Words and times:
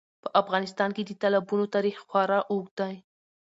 په 0.23 0.27
افغانستان 0.41 0.89
کې 0.95 1.03
د 1.05 1.11
تالابونو 1.21 1.65
تاریخ 1.75 1.95
خورا 2.09 2.39
اوږد 2.51 2.73
دی. 2.79 2.95